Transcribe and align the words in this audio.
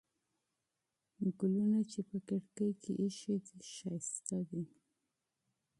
ګلونه 1.39 1.79
چې 1.91 1.99
په 2.09 2.17
کړکۍ 2.27 2.71
کې 2.81 2.91
ایښي 3.01 3.35
دي، 3.45 3.57
ښایسته 3.75 4.37
دي. 4.49 4.63